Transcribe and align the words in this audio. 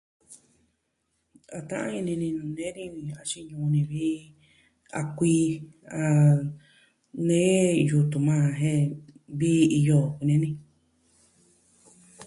A 1.57 1.59
ta'an 1.69 1.93
ini 1.99 2.13
ni 2.21 2.27
nuu 2.37 2.49
nee 2.57 2.89
ni, 2.95 3.01
axin 3.19 3.45
ñuu 3.51 3.67
ni 3.73 3.81
vi. 3.89 4.05
A 4.99 5.01
kuii 5.17 5.45
nee 7.27 7.65
yutun 7.89 8.23
majan 8.27 8.55
jen 8.61 8.83
vii 9.39 9.63
iyo 9.79 9.87
jo 9.89 9.99
kuni 10.15 10.35
ni. 10.43 10.49